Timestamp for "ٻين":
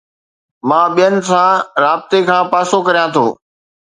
0.95-1.15